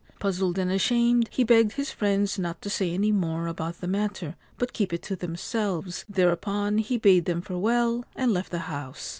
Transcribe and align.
Puzzled 0.17 0.57
and 0.57 0.71
ashamed, 0.71 1.27
he 1.31 1.43
begged 1.43 1.73
his 1.73 1.91
friends 1.91 2.39
not 2.39 2.59
to 2.63 2.71
say 2.71 2.89
any 2.91 3.11
more 3.11 3.45
about 3.45 3.81
the 3.81 3.87
matter, 3.87 4.35
but 4.57 4.73
keep 4.73 4.91
it 4.91 5.03
to 5.03 5.15
themselves; 5.15 6.05
thereupon 6.09 6.79
he 6.79 6.97
bade 6.97 7.25
them 7.25 7.43
farewell 7.43 8.03
and 8.15 8.33
left 8.33 8.49
the 8.49 8.59
house. 8.65 9.09